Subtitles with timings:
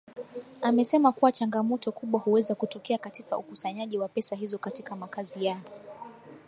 [0.61, 5.61] Amesema kuwa changamoto kubwa huweza kutokea katika ukusanyaji wa pesa hizo katika makazi ya